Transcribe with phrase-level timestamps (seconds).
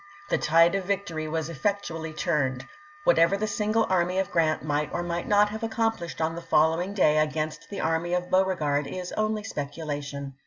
[0.29, 2.67] The tide of victory was effectually turned.
[3.03, 6.95] Whatever the single army of Grrant might or might not have accomplished on the following
[6.95, 10.33] day against the army of Beauregard is only speculation.